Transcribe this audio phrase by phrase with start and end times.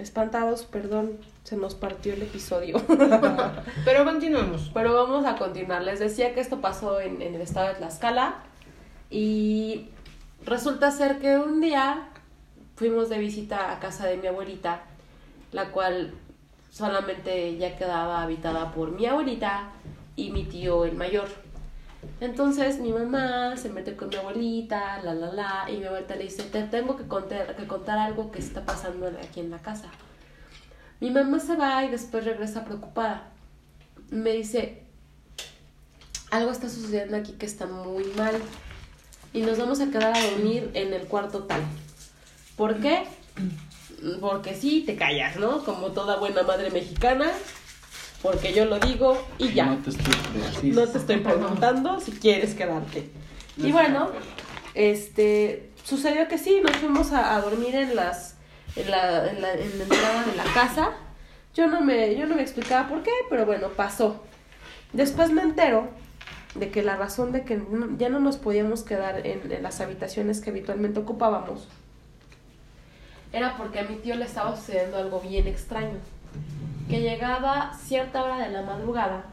[0.00, 2.80] espantados, perdón, se nos partió el episodio.
[3.84, 4.70] Pero continuamos.
[4.72, 5.82] Pero vamos a continuar.
[5.82, 8.42] Les decía que esto pasó en, en el estado de Tlaxcala
[9.10, 9.88] y
[10.44, 12.08] resulta ser que un día
[12.76, 14.82] fuimos de visita a casa de mi abuelita,
[15.52, 16.14] la cual
[16.70, 19.72] solamente ya quedaba habitada por mi abuelita
[20.16, 21.28] y mi tío el mayor.
[22.20, 26.24] Entonces mi mamá se mete con mi abuelita, la la la, y mi abuelita le
[26.24, 29.90] dice, te tengo que contar, que contar algo que está pasando aquí en la casa.
[31.00, 33.30] Mi mamá se va y después regresa preocupada.
[34.10, 34.82] Me dice,
[36.30, 38.34] algo está sucediendo aquí que está muy mal.
[39.32, 41.62] Y nos vamos a quedar a dormir en el cuarto tal.
[42.56, 43.04] ¿Por qué?
[44.20, 45.64] Porque sí, te callas, ¿no?
[45.64, 47.30] Como toda buena madre mexicana.
[48.22, 49.66] Porque yo lo digo y ya.
[49.66, 50.70] No te estoy.
[50.72, 53.10] No te estoy preguntando si quieres quedarte.
[53.56, 54.10] Y bueno,
[54.74, 58.36] este, sucedió que sí, nos fuimos a, a dormir en las,
[58.76, 60.90] en la, en la, en la entrada de la casa.
[61.54, 64.22] Yo no me, yo no me explicaba por qué, pero bueno, pasó.
[64.92, 65.88] Después me entero
[66.54, 67.60] de que la razón de que
[67.96, 71.68] ya no nos podíamos quedar en, en las habitaciones que habitualmente ocupábamos
[73.32, 75.98] era porque a mi tío le estaba sucediendo algo bien extraño.
[76.90, 79.24] Que llegaba cierta hora de la madrugada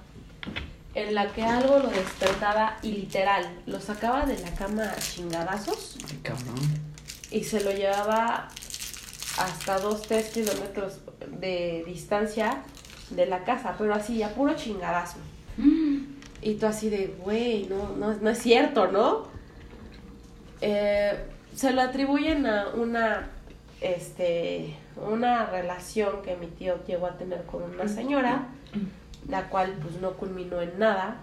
[0.94, 5.98] en la que algo lo despertaba y literal lo sacaba de la cama a chingadazos
[7.30, 8.48] y se lo llevaba
[9.38, 11.00] hasta 2-3 kilómetros
[11.40, 12.64] de distancia
[13.12, 15.18] de la casa, pero así, a puro chingadazo.
[16.42, 19.28] Y tú así de, güey, no, no, no es cierto, ¿no?
[20.62, 21.14] Eh,
[21.56, 23.30] se lo atribuyen a una,
[23.82, 24.76] este,
[25.06, 28.48] una relación que mi tío llegó a tener con una señora,
[29.28, 31.18] la cual pues no culminó en nada.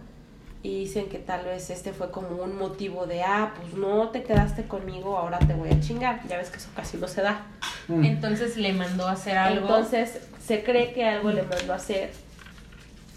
[0.62, 4.22] Y dicen que tal vez este fue como un motivo de, ah, pues no te
[4.22, 6.26] quedaste conmigo, ahora te voy a chingar.
[6.26, 7.46] Ya ves que eso casi no se da.
[7.86, 8.02] Mm.
[8.04, 9.66] Entonces le mandó a hacer algo.
[9.66, 12.12] Entonces se cree que algo le mandó a hacer.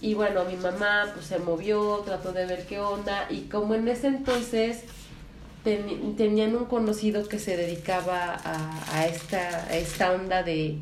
[0.01, 3.27] Y bueno, mi mamá pues se movió, trató de ver qué onda.
[3.29, 4.83] Y como en ese entonces
[6.17, 10.77] tenían un conocido que se dedicaba a, a esta, a esta onda de...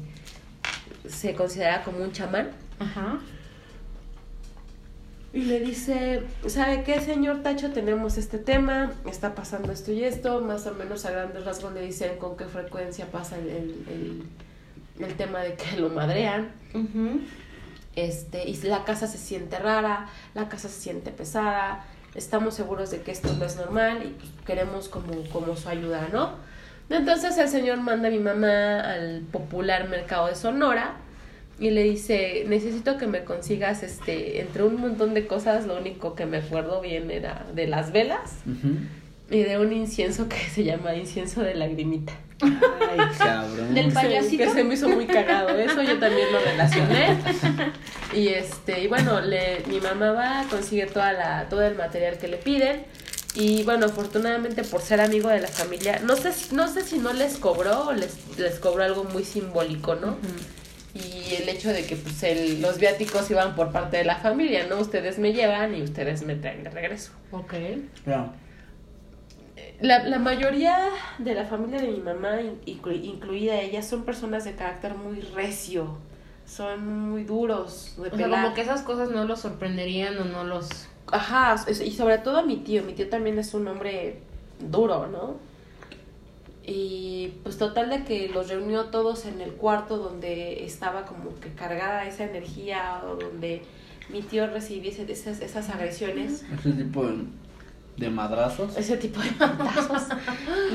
[1.07, 2.49] Se considera como un chamán.
[2.79, 3.19] Ajá.
[5.33, 7.71] Y le dice, ¿sabe qué, señor Tacho?
[7.71, 11.81] Tenemos este tema, está pasando esto y esto, más o menos a grandes rasgos le
[11.81, 14.23] dicen con qué frecuencia pasa el, el, el-
[14.97, 16.51] el tema de que lo madrean.
[16.73, 17.19] Ujú.
[17.97, 21.85] Este, y la casa se siente rara, la casa se siente pesada,
[22.15, 26.07] estamos seguros de que esto no es normal y pues, queremos como, como su ayuda,
[26.11, 26.33] ¿no?
[26.89, 30.97] Entonces el señor manda a mi mamá al popular mercado de Sonora
[31.59, 36.13] y le dice, necesito que me consigas, este, entre un montón de cosas, lo único
[36.13, 38.39] que me acuerdo bien era de las velas.
[39.29, 42.13] Y de un incienso que se llama incienso de lagrimita.
[42.41, 43.73] Ay, cabrón.
[43.73, 44.43] Del payasito.
[44.43, 47.17] que se me hizo muy cagado eso, yo también lo relacioné.
[48.13, 52.27] Y este, y bueno, le, mi mamá va, consigue toda la, todo el material que
[52.27, 52.83] le piden.
[53.35, 56.99] Y bueno, afortunadamente por ser amigo de la familia, no sé, si- no sé si
[56.99, 60.15] no les cobró o les, les cobró algo muy simbólico, ¿no?
[60.93, 64.65] Y el hecho de que pues el- los viáticos iban por parte de la familia,
[64.69, 64.77] ¿no?
[64.77, 67.11] Ustedes me llevan y ustedes me traen de regreso.
[67.31, 67.53] Ok.
[68.05, 68.31] Ya.
[69.81, 70.77] La, la mayoría
[71.17, 75.19] de la familia de mi mamá, in- inclu- incluida ella, son personas de carácter muy
[75.21, 75.97] recio,
[76.45, 78.43] son muy duros, de O sea, pelar.
[78.43, 80.69] como que esas cosas no los sorprenderían o no los...
[81.07, 84.21] Ajá, y sobre todo a mi tío, mi tío también es un hombre
[84.59, 85.35] duro, ¿no?
[86.67, 91.49] Y pues total de que los reunió todos en el cuarto donde estaba como que
[91.53, 93.61] cargada esa energía, o donde
[94.09, 96.43] mi tío recibiese esas, esas agresiones.
[96.57, 97.17] Ese tipo de,
[97.97, 98.75] de madrazos.
[98.77, 100.03] ese tipo de pantazos.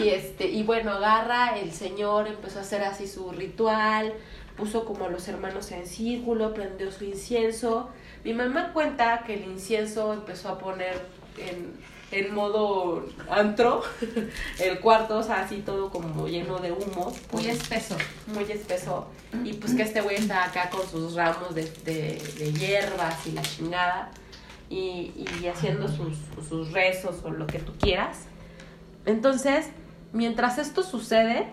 [0.02, 4.14] y este, y bueno, agarra el señor, empezó a hacer así su ritual,
[4.56, 7.90] puso como a los hermanos en círculo, prendió su incienso.
[8.24, 11.00] Mi mamá cuenta que el incienso empezó a poner
[11.38, 11.72] en,
[12.10, 13.82] en modo antro
[14.58, 17.12] el cuarto, o sea, así todo como lleno de humo.
[17.32, 17.96] Muy espeso.
[18.26, 19.06] muy espeso.
[19.44, 23.32] Y pues que este güey está acá con sus ramos de, de, de hierbas y
[23.32, 24.10] la chingada.
[24.70, 25.12] Y,
[25.42, 26.16] y haciendo sus,
[26.48, 28.26] sus rezos o lo que tú quieras.
[29.04, 29.68] Entonces,
[30.12, 31.48] mientras esto sucede,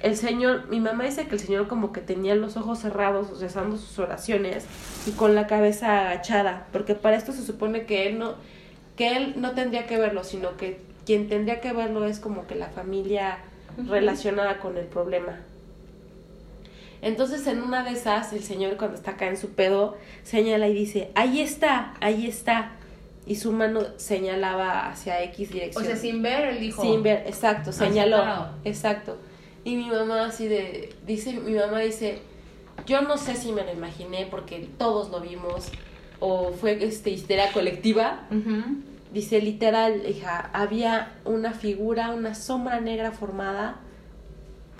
[0.00, 3.76] el señor, mi mamá dice que el señor como que tenía los ojos cerrados, rezando
[3.76, 4.64] sus oraciones
[5.06, 8.34] y con la cabeza agachada, porque para esto se supone que él no,
[8.96, 12.54] que él no tendría que verlo, sino que quien tendría que verlo es como que
[12.54, 13.38] la familia
[13.88, 15.40] relacionada con el problema.
[17.02, 20.74] Entonces en una de esas, el señor cuando está acá en su pedo, señala y
[20.74, 22.72] dice, ahí está, ahí está.
[23.26, 25.84] Y su mano señalaba hacia X O dirección.
[25.84, 26.82] sea, sin ver, él dijo...
[26.82, 28.48] Sin ver, exacto, Hacia señaló.
[28.64, 29.18] Exacto.
[29.64, 32.20] Y mi mamá así de, dice, mi mamá dice,
[32.86, 35.70] yo no sé si me lo imaginé porque todos lo vimos
[36.20, 38.26] o fue este histeria colectiva.
[38.30, 38.78] Ujú.
[39.12, 43.76] Dice literal, hija, había una figura, una sombra negra formada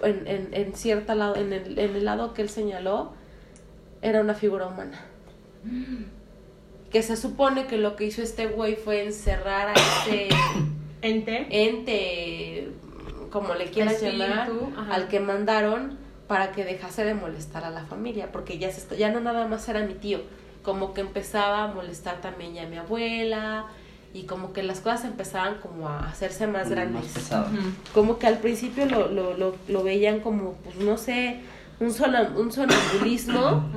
[0.02, 3.12] en, en, en cierta lado, en el, en el lado que él señaló,
[4.02, 5.00] era una figura humana.
[6.90, 10.28] Que se supone que lo que hizo este güey fue encerrar a este
[11.02, 11.46] Ente.
[11.50, 12.68] ente,
[13.30, 14.50] como le quieras llamar,
[14.90, 15.96] al que mandaron
[16.26, 19.68] para que dejase de molestar a la familia, porque ya, se ya no nada más
[19.68, 20.20] era mi tío,
[20.62, 23.66] como que empezaba a molestar también ya a mi abuela,
[24.14, 27.12] y como que las cosas empezaban como a hacerse más Más grandes.
[27.94, 31.40] Como que al principio lo, lo, lo, lo veían como, pues no sé,
[31.80, 33.70] un, sonam- un sonambulismo,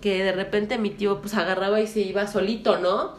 [0.00, 3.16] que de repente mi tío pues agarraba y se iba solito, ¿no?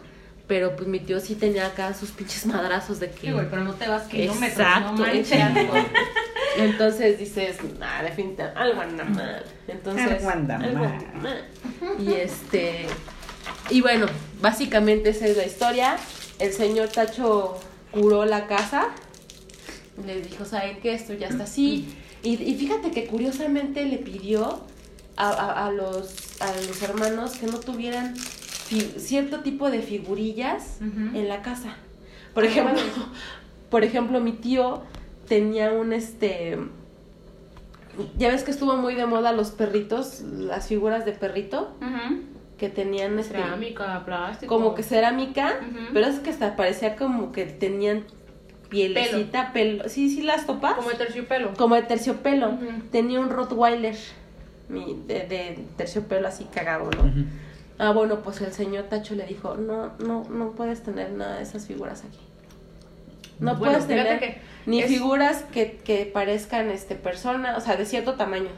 [0.47, 3.27] Pero pues mi tío sí tenía acá sus pinches madrazos de que...
[3.27, 5.31] Sí, güey, pero no te vas kilómetros, Exacto, no manches.
[5.31, 5.73] exacto.
[6.57, 9.43] Entonces dices, nah, definitivamente, algo anda mal.
[9.67, 10.73] Entonces, Algo anda mal.
[11.21, 11.43] mal.
[11.99, 12.87] Y este,
[13.69, 14.07] y bueno,
[14.41, 15.97] básicamente esa es la historia.
[16.39, 17.57] El señor Tacho
[17.91, 18.87] curó la casa.
[20.05, 20.93] Les dijo, ¿saben qué?
[20.93, 21.93] Esto ya está así.
[22.23, 24.61] Y, y fíjate que curiosamente le pidió
[25.17, 28.15] a, a- a los, a los hermanos que no tuvieran
[28.97, 30.77] cierto tipo de figurillas
[31.15, 31.75] en la casa.
[32.33, 32.79] Por ejemplo,
[33.69, 34.83] por ejemplo, mi tío
[35.27, 36.57] tenía un este
[38.17, 41.73] ya ves que estuvo muy de moda los perritos, las figuras de perrito.
[42.59, 44.53] Que tenían este Cerámica, plástico.
[44.53, 45.55] como que cerámica,
[45.93, 48.03] pero es que hasta parecía como que tenían
[48.69, 49.89] pielecita, pelo.
[49.89, 50.75] Sí, sí las topas.
[50.75, 51.53] Como el terciopelo.
[51.57, 52.57] Como de terciopelo.
[52.91, 53.95] Tenía un Rottweiler
[54.67, 57.11] mi- de, de terciopelo así cagado, ¿no?
[57.79, 61.43] Ah, bueno, pues el señor Tacho le dijo, no, no, no puedes tener nada de
[61.43, 62.19] esas figuras aquí.
[63.39, 67.61] No Bueno, puedes fíjate tener que ni es- figuras que, que parezcan este persona, o
[67.61, 68.49] sea, de cierto tamaño.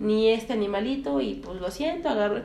[0.00, 2.42] Ni este animalito, y pues lo siento, agarré.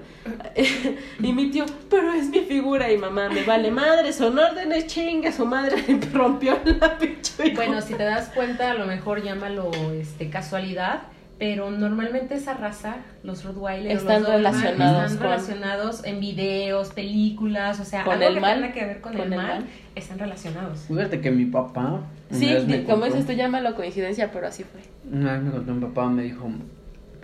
[1.19, 5.31] y mi tío, pero es mi figura, y mamá, me vale madre, son órdenes, chinga,
[5.31, 7.53] su madre me rompió la pinche.
[7.55, 11.03] Bueno, si te das cuenta, a lo mejor llámalo este, casualidad,
[11.39, 16.89] pero normalmente esa raza, los Rottweiler, o Están los relacionados están con- relacionados en videos,
[16.89, 18.59] películas, o sea, ¿Con algo el que mal?
[18.61, 19.65] tenga que ver con, ¿Con el, el mal, mal?
[19.95, 20.79] están relacionados.
[20.87, 22.01] Fíjate que mi papá.
[22.31, 22.53] Sí,
[22.85, 24.81] como dices tú, llámalo coincidencia, pero así fue.
[25.09, 26.49] Una vez me contó mi papá, me dijo,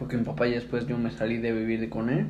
[0.02, 2.26] porque mi papá ya después yo me salí de vivir con él.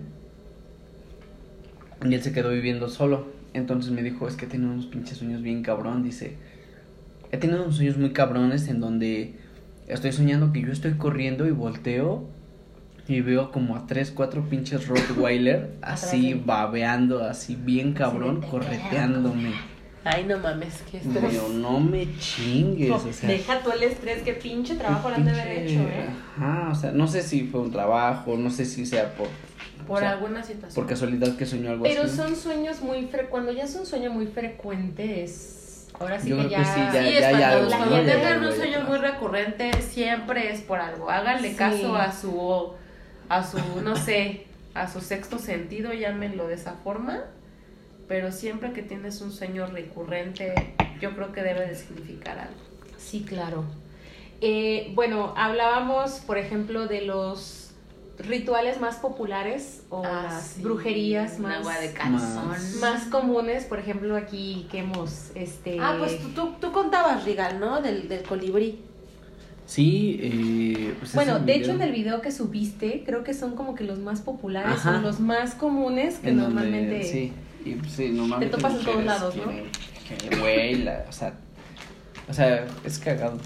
[2.04, 3.28] Y él se quedó viviendo solo.
[3.54, 6.04] Entonces me dijo, es que tiene unos pinches sueños bien cabrón.
[6.04, 6.36] Dice,
[7.32, 9.36] he tenido unos sueños muy cabrones en donde
[9.88, 12.26] estoy soñando que yo estoy corriendo y volteo
[13.08, 19.54] y veo como a tres, cuatro pinches Rottweiler así babeando, así bien cabrón, correteándome.
[20.04, 21.34] Ay, no mames, qué estrés.
[21.34, 23.30] yo, no me chingues, o sea.
[23.30, 26.10] Deja tú el estrés, qué pinche trabajo le han de haber hecho, ¿eh?
[26.38, 29.28] Ajá, o sea, no sé si fue un trabajo, no sé si sea por,
[29.86, 30.74] Por o sea, alguna situación.
[30.74, 32.16] por casualidad que soñó algo Pero así.
[32.16, 35.58] son sueños muy frecuentes, cuando ya es un sueño muy frecuente, es...
[36.00, 36.74] Ahora sí Yo que creo que ya...
[36.74, 37.92] sí, ya- Sí, es cuando, algo, ¿no?
[37.92, 41.12] Ya hay tengan algo un sueño muy recurrente, siempre es por algo.
[41.12, 41.56] Háganle Sí.
[41.56, 42.72] caso a su,
[43.30, 47.20] a su, no sé, a su sexto sentido, llámenlo de esa forma.
[48.12, 50.54] Pero siempre que tienes un sueño recurrente,
[51.00, 52.60] yo creo que debe de significar algo.
[52.98, 53.64] Sí, claro.
[54.42, 57.72] Eh, bueno, hablábamos, por ejemplo, de los
[58.20, 62.50] rituales más populares o Ah, las sí, brujerías más, agua de calzón.
[62.50, 62.74] Más.
[62.82, 65.78] más comunes, por ejemplo, aquí que hemos, este...
[65.80, 67.82] Ah, pues tú, tú, tú contabas, Rigal, ¿no?
[67.82, 68.82] Del, del colibrí.
[69.66, 73.56] Sí, eh, pues Bueno, de video hecho en el video que subiste, creo que son
[73.56, 74.98] como que los más populares Ajá.
[74.98, 77.04] o los más comunes que en donde- normalmente...
[77.06, 77.32] sí,
[77.66, 79.44] y, pues, sí, normalmente topas en todos lados, ¿no?
[79.44, 81.34] quieren el güey, o sea,
[82.30, 83.38] o sea, es cagado.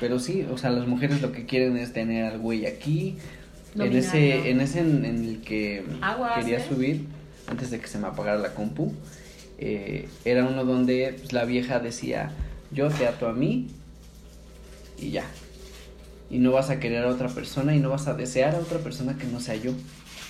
[0.00, 3.16] Pero sí, o sea, las mujeres lo que quieren es tener al güey aquí.
[3.76, 6.68] En ese, en ese en, en el que Aguas, quería ¿eh?
[6.68, 7.06] subir,
[7.48, 8.92] antes de que se me apagara la compu,
[9.58, 12.30] eh, era uno donde pues, la vieja decía,
[12.70, 13.68] yo te ato a mí
[14.98, 15.24] y ya.
[16.30, 18.78] Y no vas a querer a otra persona y no vas a desear a otra
[18.78, 19.72] persona que no sea yo.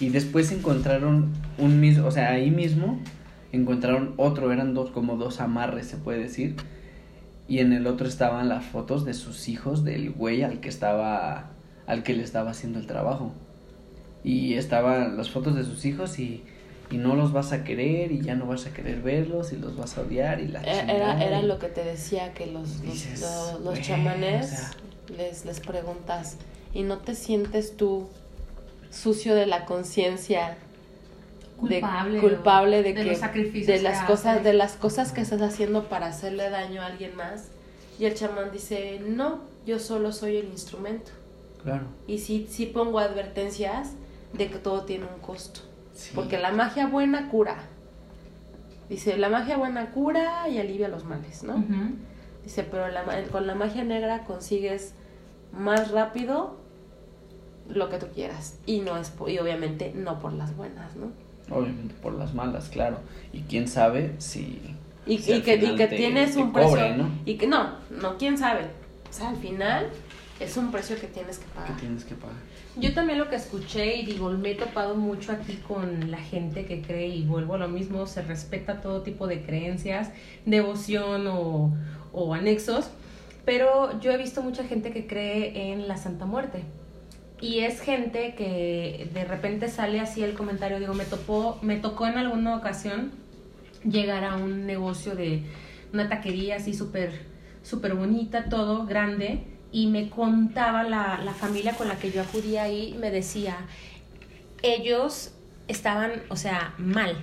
[0.00, 3.00] Y después encontraron un mismo, o sea, ahí mismo
[3.54, 6.56] encontraron otro, eran dos, como dos amarres, se puede decir.
[7.48, 11.50] Y en el otro estaban las fotos de sus hijos, del güey al que estaba,
[11.86, 13.32] al que le estaba haciendo el trabajo.
[14.22, 16.42] Y estaban las fotos de sus hijos y,
[16.90, 19.76] y no los vas a querer y ya no vas a querer verlos y los
[19.76, 22.80] vas a odiar y la Eh, Era, era lo que te decía que los, los,
[22.82, 23.20] Dices,
[23.62, 24.70] los- chamanes o sea.
[25.18, 26.38] les, les preguntas,
[26.72, 28.08] ¿y no te sientes tú
[28.90, 30.56] sucio de la conciencia?
[31.60, 31.80] De-
[32.20, 35.40] Culpable, de, de que los sacrificios de que las cosas de las cosas que estás
[35.42, 37.48] haciendo para hacerle daño a alguien más
[37.98, 41.12] y el chamán dice no yo solo soy el instrumento
[41.62, 41.84] Claro.
[42.06, 43.92] y sí sí pongo advertencias
[44.34, 45.60] de que todo tiene un costo.
[45.94, 46.10] Sí.
[46.14, 47.56] Porque la magia buena cura.
[48.90, 51.64] Dice, la magia buena cura y alivia los males, ¿no?
[52.42, 54.92] Dice, pero la con la magia negra consigues
[55.52, 56.56] más rápido
[57.68, 58.58] lo que tú quieras.
[58.66, 61.12] Y no es y obviamente no por las buenas, ¿no?
[61.50, 62.98] Obviamente por las malas, claro.
[63.32, 64.60] Y quién sabe si...
[65.06, 66.70] Y, si y al que, y que te- tienes te un precio.
[66.70, 67.10] cobre, ¿no?
[67.26, 68.62] Y que no, no, quién sabe.
[69.10, 69.88] O sea, al final
[70.40, 71.76] es un precio que tienes que que pagar.
[71.76, 72.36] tienes que pagar.
[72.76, 76.64] Yo también lo que escuché y digo, me he topado mucho aquí con la gente
[76.64, 80.10] que cree y vuelvo a lo mismo, se respeta todo tipo de creencias,
[80.44, 81.72] devoción o,
[82.12, 82.88] o anexos,
[83.44, 86.62] pero yo he visto mucha gente que cree en la Santa Muerte.
[87.40, 92.06] Y es gente que de repente sale así el comentario, digo, me topó, me tocó
[92.06, 93.12] en alguna ocasión
[93.84, 95.42] llegar a un negocio de
[95.92, 101.88] una taquería así súper súper bonita, todo grande, y me contaba la, la familia con
[101.88, 103.56] la que yo acudía ahí, me decía,
[104.62, 105.32] ellos
[105.66, 107.16] estaban, o sea, mal,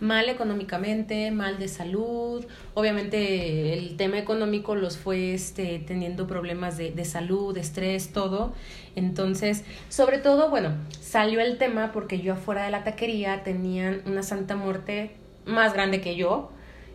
[0.00, 6.90] mal económicamente, mal de salud, obviamente el tema económico los fue este, teniendo problemas de,
[6.90, 8.52] de salud, de estrés, todo,
[8.96, 14.22] entonces, sobre todo, bueno, salió el tema porque yo afuera de la taquería tenían una
[14.22, 15.12] Santa Muerte
[15.46, 16.50] más grande que yo,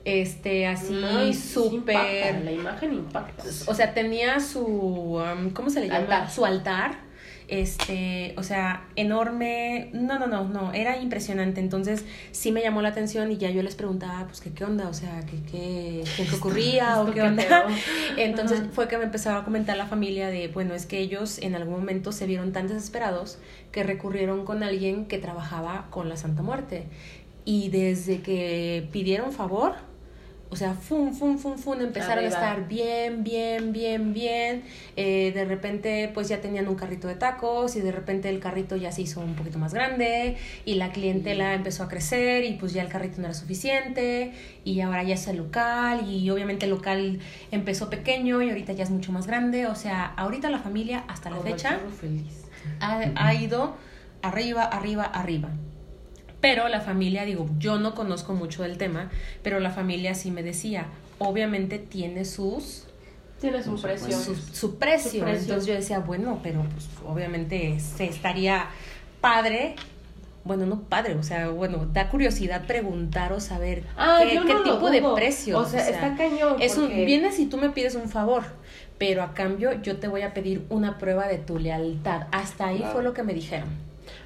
[0.05, 2.43] este, así No, súper...
[2.43, 3.43] La imagen impacta.
[3.67, 5.99] O sea, tenía su, um, ¿cómo se le llama?
[5.99, 6.31] Altar.
[6.31, 6.97] Su altar.
[7.47, 9.89] Este, o sea, enorme.
[9.93, 11.59] No, no, no, no, era impresionante.
[11.59, 14.87] Entonces, sí me llamó la atención y ya yo les preguntaba, pues, ¿qué, qué onda?
[14.87, 17.65] O sea, ¿qué, qué, qué, qué ocurría o qué onda?
[18.17, 18.69] Entonces, Ajá.
[18.71, 21.75] fue que me empezaba a comentar la familia de, bueno, es que ellos en algún
[21.75, 23.37] momento se vieron tan desesperados
[23.71, 26.85] que recurrieron con alguien que trabajaba con la Santa Muerte.
[27.45, 29.73] Y desde que pidieron favor,
[30.53, 32.37] o sea, fum, fum, fum, fum, empezaron Arriba.
[32.37, 34.63] a estar bien, bien, bien, bien.
[34.95, 38.75] Eh, de repente, pues ya tenían un carrito de tacos y de repente el carrito
[38.75, 42.71] ya se hizo un poquito más grande y la clientela empezó a crecer y pues
[42.71, 44.33] ya el carrito no era suficiente
[44.63, 47.19] y ahora ya es el local y obviamente el local
[47.49, 49.65] empezó pequeño y ahorita ya es mucho más grande.
[49.65, 51.79] O sea, ahorita la familia hasta la fecha
[52.79, 53.75] ha ido
[54.21, 55.49] arriba, arriba, arriba.
[56.43, 59.09] Pero la familia, digo, yo no conozco mucho del tema,
[59.43, 62.83] pero la familia sí me decía, obviamente tiene sus,
[63.41, 64.11] un precio.
[64.11, 65.11] su, su precio.
[65.11, 65.25] Su precio.
[65.27, 68.67] Entonces yo decía, bueno, pero pues obviamente se estaría
[69.21, 69.75] padre.
[70.43, 75.01] Bueno, no padre, o sea, bueno, da curiosidad preguntar o saber Ah, qué, tipo de
[75.15, 75.57] precio.
[75.59, 76.57] O sea, está cañón.
[76.61, 78.43] es un, porque- vienes y tú me pides un favor,
[78.97, 82.27] pero a cambio yo te voy a pedir una prueba de tu lealtad.
[82.33, 82.91] Hasta ahí Claro.
[82.91, 83.69] fue lo que me dijeron.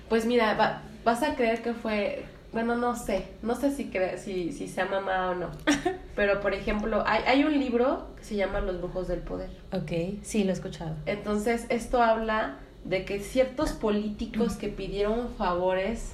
[0.09, 4.18] Pues mira, va- vas a creer que fue, bueno, no sé, no sé si cre-
[4.18, 5.52] si, si sea mamá o no,
[6.18, 9.50] pero por ejemplo, hay, hay un libro que se llama Los brujos del poder.
[9.72, 10.96] Ok, sí, lo he escuchado.
[11.06, 16.12] Entonces, esto habla de que ciertos políticos que pidieron favores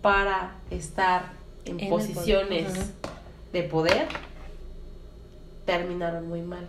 [0.00, 1.32] para estar
[1.64, 2.86] en, posiciones poder,
[3.52, 4.06] de poder,
[5.66, 6.66] terminaron muy mal.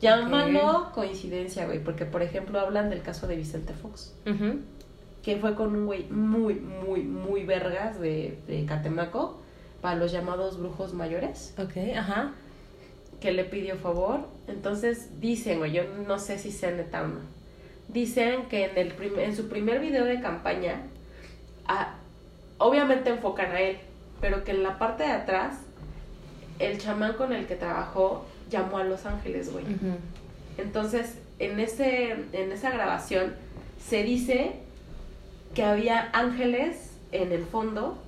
[0.00, 4.14] Llámalo coincidencia, güey, porque por ejemplo hablan del caso de Vicente Fox.
[4.24, 4.60] Ujú.
[5.22, 9.40] Que fue con un güey muy, muy, muy vergas de, de Catemaco
[9.82, 12.32] para los llamados brujos mayores, Ok, ajá.
[13.20, 14.20] que le pidió favor.
[14.48, 17.20] Entonces dicen, güey, yo no sé si sea neta o no.
[17.88, 20.82] Dicen que en, el prim- en su primer video de campaña,
[21.66, 21.96] ah,
[22.58, 23.78] obviamente enfocan a él,
[24.20, 25.58] pero que en la parte de atrás,
[26.58, 29.64] el chamán con el que trabajó llamó a Los Ángeles, güey.
[30.58, 33.34] Entonces, en, ese, en esa grabación
[33.82, 34.52] se dice
[35.54, 37.98] que había ángeles en el fondo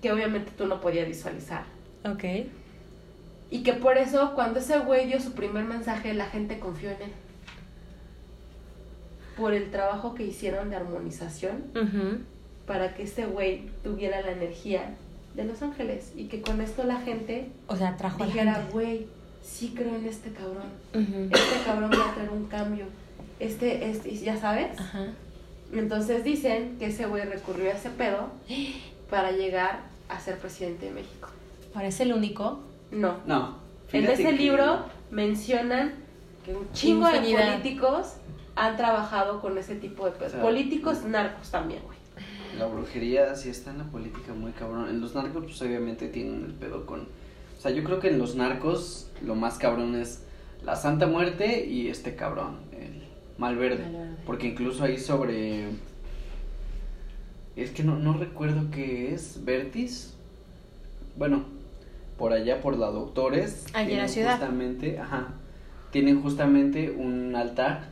[0.00, 1.64] que obviamente tú no podías visualizar.
[2.04, 2.24] Ok.
[3.50, 7.02] Y que por eso cuando ese güey dio su primer mensaje la gente confió en
[7.02, 7.12] él.
[9.36, 12.26] Por el trabajo que hicieron de armonización
[12.66, 14.94] para que ese güey tuviera la energía
[15.34, 19.06] de los ángeles y que con esto la gente O sea, trajo dijera, güey,
[19.42, 20.70] sí creo en este cabrón.
[20.92, 22.86] Este cabrón va a traer un cambio.
[23.40, 24.78] Este, este, ya sabes.
[24.78, 25.06] Ajá.
[25.72, 28.28] Entonces dicen que ese güey recurrió a ese pedo
[29.10, 31.28] para llegar a ser presidente de México.
[31.72, 32.60] Parece el único.
[32.90, 33.16] No.
[33.26, 33.56] No.
[33.92, 35.94] En ese que libro mencionan
[36.44, 37.38] que un chingo Infinidad.
[37.38, 38.14] de políticos
[38.54, 40.32] han trabajado con ese tipo de pedos.
[40.32, 41.98] O sea, políticos narcos también, güey.
[42.58, 44.88] La brujería sí está en la política muy cabrón.
[44.88, 47.00] En los narcos, pues obviamente tienen el pedo con.
[47.00, 50.24] O sea, yo creo que en los narcos lo más cabrón es
[50.64, 52.58] la Santa Muerte y este cabrón,
[53.38, 53.84] Malverde.
[53.84, 54.16] Malverde.
[54.26, 55.66] Porque incluso ahí sobre.
[57.56, 59.44] Es que no, no recuerdo qué es.
[59.44, 60.14] Vertis.
[61.16, 61.44] Bueno,
[62.18, 63.66] por allá por la Doctores.
[63.74, 64.38] Allá en la ciudad.
[64.38, 65.34] Justamente, ajá.
[65.90, 67.90] Tienen justamente un altar.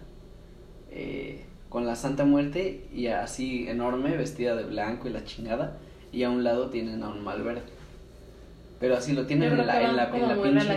[0.91, 5.79] eh, con la Santa Muerte y así enorme, vestida de blanco y la chingada,
[6.13, 7.63] y a un lado tienen a un Malverde.
[8.81, 10.73] Pero así lo tienen en la, en la, en la pinche,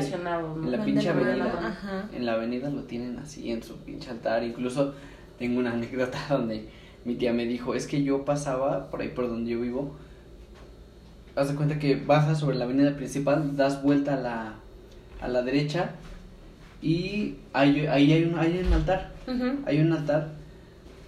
[0.62, 2.10] en la pinche avenida.
[2.13, 4.43] En la avenida lo tienen así en su pinche altar.
[4.43, 4.93] Incluso
[5.39, 6.67] tengo una anécdota donde
[7.05, 9.95] mi tía me dijo, es que yo pasaba por ahí por donde yo vivo.
[11.36, 14.53] Haz de cuenta que bajas sobre la avenida principal, das vuelta a la,
[15.22, 15.91] a la derecha
[16.81, 19.13] y ahí, ahí hay, un, hay un altar.
[19.65, 20.31] Hay un altar.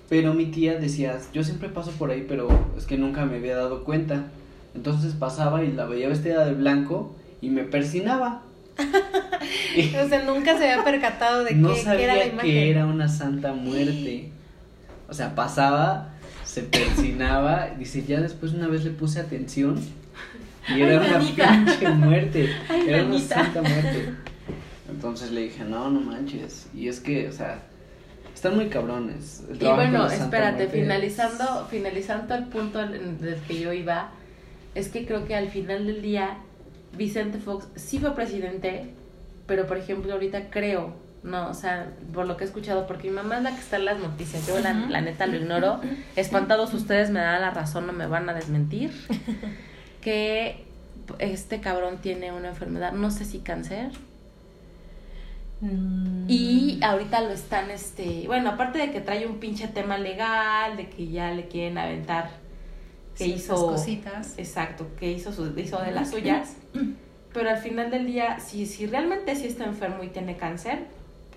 [0.07, 2.47] Pero mi tía decía, yo siempre paso por ahí, pero
[2.77, 4.27] es que nunca me había dado cuenta.
[4.75, 8.41] Entonces pasaba y la veía vestida de blanco y me persinaba.
[9.75, 12.49] O sea, nunca se había percatado de no sabía qué era la imagen.
[12.49, 14.31] que era una santa muerte.
[15.09, 16.13] O sea, pasaba,
[16.43, 19.79] se persinaba, dice, ya después una vez le puse atención
[20.69, 24.13] y era Ay, una pinche muerte, Ay, era una santa muerte.
[24.89, 26.67] Entonces le dije, no, no manches.
[26.73, 27.59] Y es que, o sea,
[28.33, 29.43] están muy cabrones.
[29.49, 34.11] El Y bueno, espérate, Muerte finalizando, finalizando el punto del que yo iba,
[34.75, 36.37] es que creo que al final del día
[36.97, 38.91] Vicente Fox sí fue presidente,
[39.47, 43.15] pero por ejemplo ahorita creo, no, o sea, por lo que he escuchado, porque mi
[43.15, 45.81] mamá es la que está en las noticias, yo la, neta lo ignoro,
[46.15, 48.91] espantados ustedes me dan la razón, no me van a desmentir,
[50.01, 50.63] que
[51.19, 53.91] este cabrón tiene una enfermedad, no sé si cáncer,
[55.61, 56.25] Mm.
[56.27, 60.89] y ahorita lo están, este, bueno, aparte de que trae un pinche tema legal, de
[60.89, 62.29] que ya le quieren aventar,
[63.17, 64.33] que Sí, hizo, cositas.
[64.37, 66.53] exacto, que hizo, su- hizo de las suyas,
[67.33, 70.85] pero al final del día, si, si realmente sí está enfermo y tiene cáncer,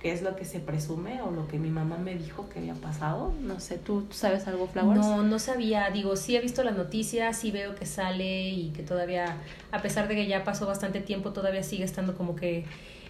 [0.02, 2.74] que es lo que se presume o lo que mi mamá me dijo que había
[2.74, 5.00] pasado, no sé, ¿tú, tú sabes algo, Flowers?
[5.00, 5.90] No, no sabía.
[5.90, 9.36] Digo, sí he visto las noticias, sí veo que sale y que todavía,
[9.72, 12.64] a pesar de que ya pasó bastante tiempo, todavía sigue estando como que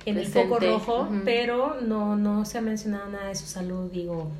[0.06, 0.66] en el foco Presente.
[0.66, 1.20] rojo, Ujú.
[1.26, 3.90] pero no, no se ha mencionado nada de su salud.
[3.92, 4.30] Digo,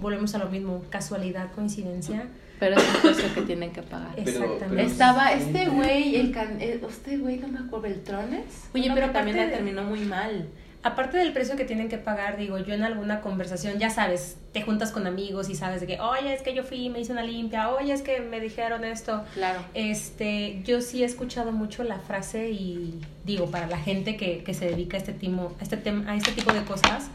[0.00, 2.28] volvemos a lo mismo, casualidad, coincidencia.
[2.60, 4.12] Pero es un precio que tienen que pagar.
[4.16, 4.66] Exactamente.
[4.68, 8.44] pero- Estaba este güey, el can, eh, este güey, no me acuerdo, Beltrones.
[8.74, 10.48] Oye, pero también terminó muy mal.
[10.86, 14.60] Aparte del precio que tienen que pagar, digo, yo en alguna conversación, ya sabes, te
[14.60, 17.12] juntas con amigos y sabes de que, oye, es que yo fui y me hice
[17.12, 19.24] una limpia, oye, es que me dijeron esto.
[19.32, 19.60] Claro.
[19.72, 24.52] Este, yo sí he escuchado mucho la frase y digo, para la gente que, que
[24.52, 27.08] se dedica a este, timo, a, este tem- a este tipo de cosas,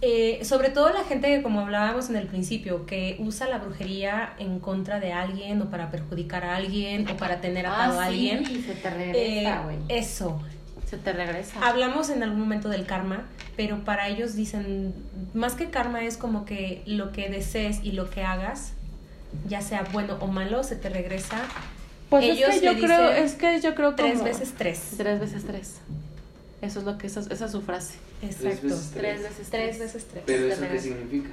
[0.00, 4.34] eh, sobre todo la gente que, como hablábamos en el principio, que usa la brujería
[4.38, 8.10] en contra de alguien o para perjudicar a alguien o para tener atado Ah, a
[8.10, 8.64] sí, alguien.
[8.64, 9.76] se te Eh, regresa, güey.
[9.88, 10.40] eso,
[10.88, 11.60] se te regresa.
[11.66, 13.24] Hablamos en algún momento del karma,
[13.56, 14.94] pero para ellos dicen,
[15.34, 18.72] más que karma es como que lo que desees y lo que hagas,
[19.48, 21.40] ya sea bueno o malo, se te regresa
[22.08, 24.80] Pues ellos es que yo creo, es que yo creo tres como- veces tres.
[24.96, 25.80] Tres veces tres.
[26.60, 27.94] Eso es lo que, esa, esa es su frase.
[28.22, 28.66] Exacto.
[28.66, 29.78] veces Tres veces Tres tres.
[29.78, 30.22] veces tres.
[30.26, 31.28] Pero eso qué significa?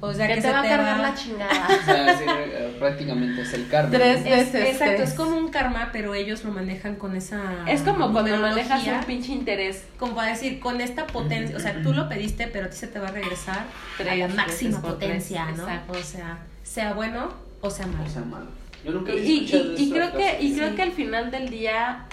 [0.00, 1.68] O sea que, que, te se va a cargar va- la chingada.
[1.82, 3.90] O sea, sí, eh, prácticamente es el karma.
[3.90, 4.26] Tres ¿no?
[4.32, 5.08] Es- veces exacto, tres.
[5.10, 9.00] es como un karma, pero ellos lo manejan con esa es como cuando manejas un
[9.04, 9.82] pinche interés.
[9.98, 12.86] como para decir, con esta potencia, o sea, tú lo pediste, pero a ti se
[12.86, 13.64] te va a regresar
[13.96, 15.64] Tres a la veces máxima potencia, tres, ¿no?
[15.64, 15.92] exacto.
[15.98, 18.04] O sea, sea bueno o sea malo.
[18.04, 18.46] O sea, malo.
[18.84, 20.76] Yo nunca Y, había y, y- creo que, y creo Sí.
[20.76, 22.04] que al final del día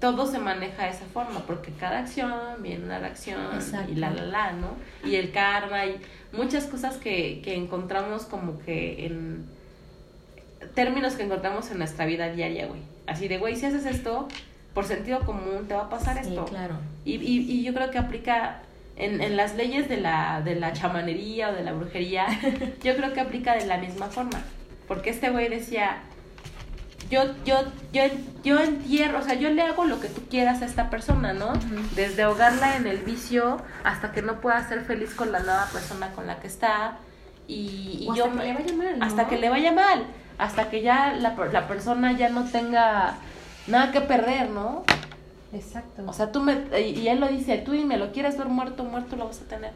[0.00, 2.32] todo se maneja de esa forma, porque cada acción
[2.62, 3.90] viene una reacción Exacto.
[3.92, 4.68] y la la la, ¿no?
[5.04, 6.00] Y el karma y
[6.32, 9.46] muchas cosas que, que encontramos como que en
[10.74, 12.80] términos que encontramos en nuestra vida diaria, güey.
[13.06, 14.28] Así de, güey, si haces esto,
[14.74, 16.44] por sentido común te va a pasar Sí, esto.
[16.44, 16.74] claro.
[17.04, 18.60] Y, y, y yo creo que aplica
[18.96, 22.26] en, en las leyes de la, de la chamanería o de la brujería,
[22.82, 24.42] yo creo que aplica de la misma forma.
[24.86, 25.98] Porque este güey decía,
[27.10, 27.56] yo, yo,
[27.92, 28.02] yo,
[28.44, 31.52] yo entierro, o sea, yo le hago lo que tú quieras a esta persona, ¿no?
[31.94, 36.10] Desde ahogarla en el vicio hasta que no pueda ser feliz con la nueva persona
[36.12, 36.98] con la que está.
[37.46, 39.04] Y, y O yo hasta que me- le vaya mal, ¿no?
[39.06, 40.04] hasta que le vaya mal,
[40.38, 43.14] hasta que ya la, la persona ya no tenga
[43.66, 44.84] nada que perder, ¿no?
[45.52, 46.02] Exacto.
[46.06, 48.84] O sea, tú me, y y él lo dice, tú dime, ¿lo quieres ver muerto?
[48.84, 49.72] Muerto lo vas a tener.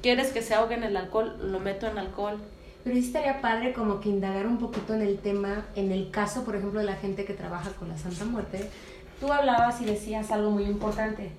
[0.00, 1.36] ¿Quieres que se ahogue en el alcohol?
[1.50, 2.38] Lo meto en alcohol.
[2.84, 6.44] Pero sí estaría padre como que indagar un poquito en el tema, en el caso,
[6.44, 8.68] por ejemplo, de la gente que trabaja con la Santa Muerte.
[9.20, 11.30] Tú hablabas y decías algo muy importante.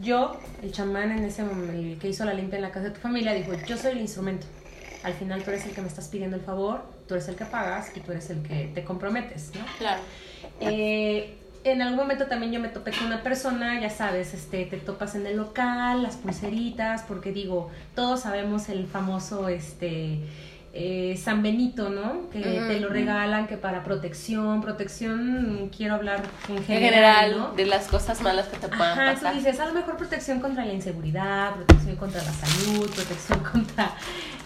[0.00, 2.90] Yo, el chamán en ese momento, el que hizo la limpia en la casa de
[2.92, 4.46] tu familia, dijo, yo soy el instrumento.
[5.04, 7.44] Al final tú eres el que me estás pidiendo el favor, tú eres el que
[7.44, 9.64] pagas y tú eres el que te comprometes, ¿no?
[9.78, 10.00] Claro.
[10.60, 14.76] Eh, en algún momento también yo me topé con una persona, ya sabes, este, te
[14.78, 20.20] topas en el local, las pulseritas, porque digo, todos sabemos el famoso, este,
[20.72, 22.28] eh, San Benito, ¿no?
[22.30, 27.52] Que te lo regalan, que para protección, protección, quiero hablar en En general, ¿no?
[27.52, 29.32] de las cosas malas que te puedan Ajá, pasar.
[29.32, 33.94] tú dices, a lo mejor protección contra la inseguridad, protección contra la salud, protección contra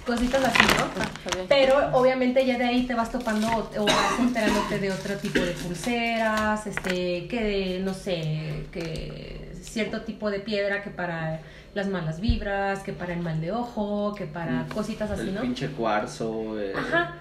[0.06, 0.84] cositas así, ¿no?
[1.02, 1.44] Ah.
[1.48, 5.40] Pero obviamente ya de ahí te vas topando o, o vas enterándote de otro tipo
[5.40, 11.40] de pulseras, este, que no sé, que cierto tipo de piedra que para
[11.74, 15.40] las malas vibras, que para el mal de ojo, que para cositas así, el ¿no?
[15.42, 16.60] pinche cuarzo.
[16.60, 17.16] eh, Ajá.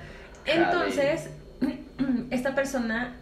[0.45, 0.61] jade.
[0.63, 1.29] Entonces,
[2.31, 3.15] esta persona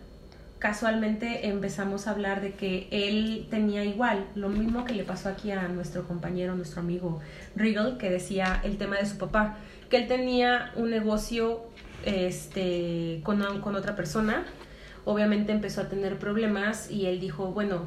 [0.59, 5.51] casualmente empezamos a hablar de que él tenía igual, lo mismo que le pasó aquí
[5.51, 7.21] a nuestro compañero, nuestro amigo
[7.55, 9.57] Regal, que decía el tema de su papá,
[9.89, 11.61] que él tenía un negocio
[12.05, 14.43] este, con, con otra persona,
[15.05, 17.85] obviamente empezó a tener problemas y él dijo, bueno,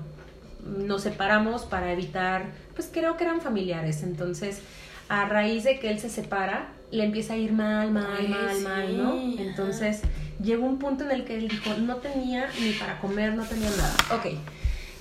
[0.64, 4.62] nos separamos para evitar, pues creo que eran familiares, entonces
[5.08, 8.56] a raíz de que él se separa, le empieza a ir mal, mal, Ay, mal,
[8.56, 9.14] sí, mal, ¿no?
[9.38, 10.02] Entonces
[10.42, 13.70] llegó un punto en el que él dijo, no tenía ni para comer, no tenía
[13.70, 13.94] nada.
[14.14, 14.34] Ok,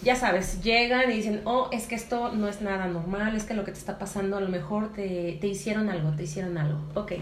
[0.01, 3.53] ya sabes, llegan y dicen, oh, es que esto no es nada normal, es que
[3.53, 6.79] lo que te está pasando a lo mejor te, te hicieron algo, te hicieron algo.
[6.95, 7.13] Ok,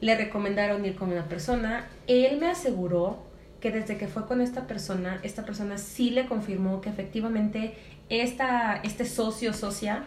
[0.00, 3.23] le recomendaron ir con una persona, él me aseguró
[3.64, 7.74] que desde que fue con esta persona, esta persona sí le confirmó que efectivamente
[8.10, 10.02] esta, este socio, socia,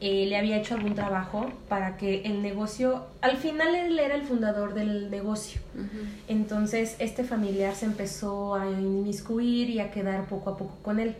[0.00, 4.22] eh, le había hecho algún trabajo para que el negocio, al final él era el
[4.22, 5.60] fundador del negocio.
[5.76, 6.06] Ujú.
[6.26, 11.14] Entonces este familiar se empezó a inmiscuir y a quedar poco a poco con él.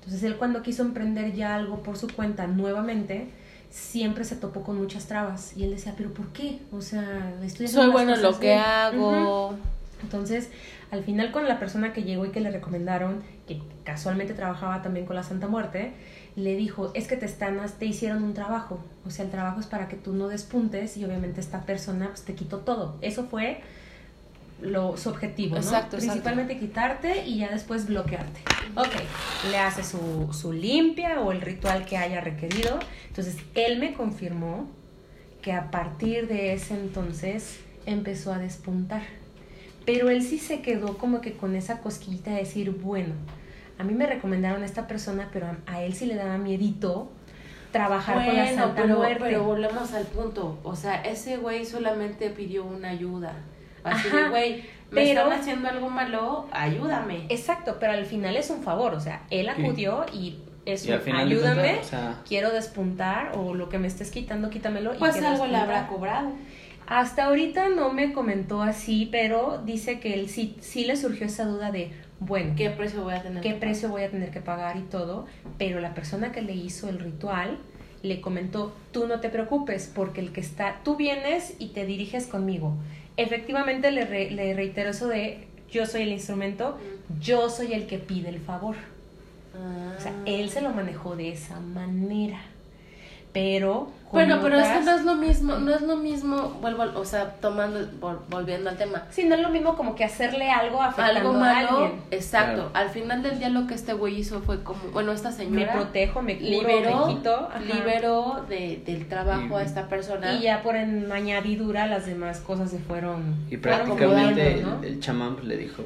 [0.00, 3.28] Entonces él cuando quiso emprender ya algo por su cuenta nuevamente,
[3.70, 5.56] siempre se topó con muchas trabas.
[5.56, 6.58] Y él decía, pero ¿por qué?
[6.72, 8.58] O sea, estoy Soy bueno en lo cosas que bien".
[8.58, 9.46] hago.
[9.50, 9.58] Ujú.
[10.02, 10.50] Entonces,
[10.94, 15.06] al final con la persona que llegó y que le recomendaron, que casualmente trabajaba también
[15.06, 15.92] con la Santa Muerte,
[16.36, 18.78] le dijo, es que te están, te hicieron un trabajo.
[19.04, 22.22] O sea, el trabajo es para que tú no despuntes y obviamente esta persona pues,
[22.22, 22.96] te quitó todo.
[23.00, 23.60] Eso fue
[24.60, 25.60] lo, su objetivo, ¿no?
[25.60, 26.12] Exacto, exacto.
[26.12, 28.40] Principalmente quitarte y ya después bloquearte.
[28.76, 32.78] Ok, le hace su, su limpia o el ritual que haya requerido.
[33.08, 34.68] Entonces, él me confirmó
[35.42, 39.02] que a partir de ese entonces empezó a despuntar.
[39.86, 43.14] Pero él sí se quedó como que con esa cosquillita de decir, bueno,
[43.78, 47.10] a mí me recomendaron a esta persona, pero a, a él sí le daba miedito
[47.72, 49.18] trabajar con la Bueno, Santa pero, Muerte.
[49.20, 50.58] pero volvemos al punto.
[50.62, 53.34] O sea, ese güey solamente pidió una ayuda.
[53.82, 54.52] Así Ajá, de, güey,
[54.90, 57.26] me pero- están haciendo algo malo, ayúdame.
[57.28, 59.62] Exacto, pero al final es un favor, o sea, él Sí.
[59.62, 63.78] acudió y es Y al un, ayúdame, cuentas, o sea- quiero despuntar o lo que
[63.78, 64.94] me estés quitando, quítamelo.
[64.94, 65.76] y Pues quiero algo le despuntar.
[65.76, 66.30] habrá cobrado.
[66.86, 71.44] Hasta ahorita no me comentó así, pero dice que él sí, sí le surgió esa
[71.46, 73.42] duda de, bueno, ¿Qué precio voy a tener?
[73.42, 75.26] qué que precio voy a tener que pagar y todo,
[75.58, 77.58] pero la persona que le hizo el ritual
[78.02, 82.26] le comentó, tú no te preocupes, porque el que está, tú vienes y te diriges
[82.26, 82.74] conmigo.
[83.16, 86.76] Efectivamente le, re- le reitero eso de, yo soy el instrumento,
[87.20, 88.76] yo soy el que pide el favor.
[89.96, 92.40] O sea, él se lo manejó de esa manera.
[93.34, 93.92] Pero...
[94.12, 97.32] Bueno, pero es que no es lo mismo, no es lo mismo, vuelvo, o sea,
[97.40, 99.02] tomando, vol- volviendo al tema.
[99.10, 102.00] Sí, no es lo mismo como que hacerle algo afectando Algo a alguien.
[102.12, 102.70] exacto.
[102.70, 102.70] Claro.
[102.74, 105.72] Al final del día lo que este güey hizo fue como, bueno, esta Me señora
[105.72, 107.34] protejo, me curo, liberó, me quito.
[107.34, 107.58] ajá.
[107.58, 110.34] liberó de, del trabajo Y- a esta persona.
[110.34, 113.34] Y ya por en añadidura las demás cosas se fueron...
[113.50, 114.04] Y prácticamente
[114.52, 114.82] acomodando, ¿no?
[114.84, 115.82] el, el chamán pues, le dijo,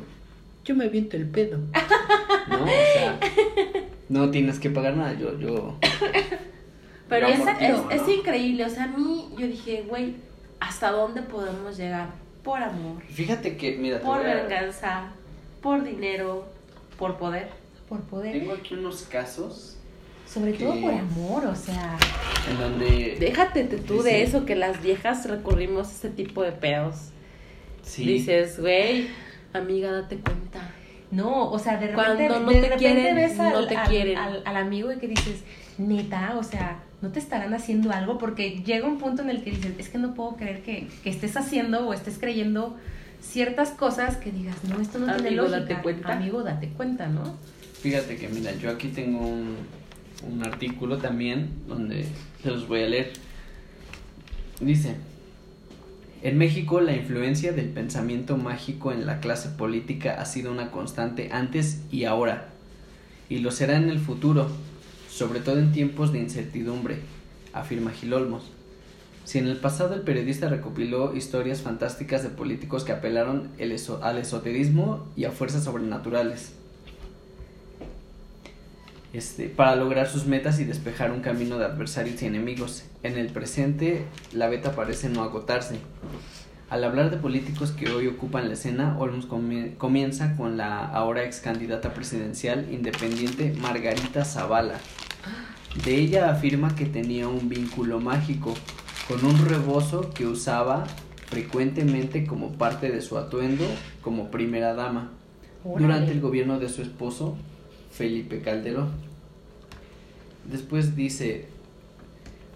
[0.66, 1.56] yo me aviento el pedo.
[2.50, 2.62] ¿No?
[2.62, 3.18] O sea,
[4.10, 5.76] no tienes que pagar nada, yo, yo...
[7.08, 10.16] Pero es, es, es increíble, o sea, a mí yo dije, güey,
[10.60, 12.08] ¿hasta dónde podemos llegar?
[12.42, 15.04] Por amor, Fíjate que, mira, por a- venganza,
[15.62, 16.46] por dinero,
[16.98, 17.48] por poder.
[17.88, 18.32] Por poder.
[18.38, 19.76] tengo aquí unos casos
[20.26, 21.96] Sobre que- todo por amor, o sea...
[22.50, 23.16] en donde...
[23.18, 26.96] Déjate tú de eso, que las viejas recurrimos a ese tipo de pedos.
[27.82, 29.08] Sí, Dices, güey,
[29.54, 30.60] amiga, date cuenta.
[31.10, 31.94] No, o sea, de repente,
[32.28, 34.18] Cuando no de te repente quieren, ves al, no te al- quieren.
[34.18, 35.42] al- al amigo y que dices,
[35.78, 39.50] neta, o sea, no te estarán haciendo algo porque llega un punto en el que
[39.50, 42.76] dices, es que no puedo creer que, que estés haciendo o estés creyendo
[43.20, 45.60] ciertas cosas que digas, no, esto no tiene Amigo, lógica.
[45.60, 46.12] date cuenta.
[46.12, 47.36] Amigo, date cuenta, ¿no?
[47.80, 49.56] Fíjate que, mira, yo aquí tengo un,
[50.28, 52.06] un artículo también donde
[52.42, 53.12] se los voy a leer.
[54.60, 54.96] Dice,
[56.22, 61.30] en México la influencia del pensamiento mágico en la clase política ha sido una constante
[61.32, 62.48] antes y ahora,
[63.28, 64.50] y lo será en el futuro,
[65.18, 67.00] sobre todo en tiempos de incertidumbre,
[67.52, 68.44] afirma Gil Olmos.
[69.24, 73.48] Si en el pasado el periodista recopiló historias fantásticas de políticos que apelaron
[74.00, 76.52] al esoterismo y a fuerzas sobrenaturales,
[79.12, 82.84] este, para lograr sus metas y despejar un camino de adversarios y enemigos.
[83.02, 85.76] En el presente, la beta parece no agotarse.
[86.70, 91.24] Al hablar de políticos que hoy ocupan la escena, Olmos comie- comienza con la ahora
[91.24, 94.78] ex candidata presidencial independiente Margarita Zavala.
[95.84, 98.54] De ella afirma que tenía un vínculo mágico
[99.06, 100.84] con un rebozo que usaba
[101.26, 103.64] frecuentemente como parte de su atuendo
[104.02, 105.12] como primera dama
[105.64, 107.36] durante el gobierno de su esposo
[107.92, 108.90] Felipe Calderón.
[110.50, 111.46] Después dice,